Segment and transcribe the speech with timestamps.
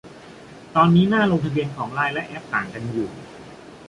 [0.75, 3.09] ตอนนี้หน้าลงทะเบียนของไลน์และแอป ต่างกันอยู่